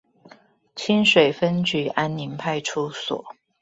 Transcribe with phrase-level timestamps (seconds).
[0.73, 3.23] 清水分局安寧派出所